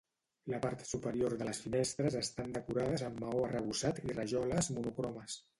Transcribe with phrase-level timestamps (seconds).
[0.53, 5.39] La part superior de les finestres estan decorades amb maó arrebossat i rajoles monocromes.